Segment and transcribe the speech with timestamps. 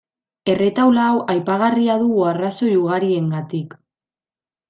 [0.53, 3.77] Erretaula hau aipagarria dugu arrazoi ugarirengatik.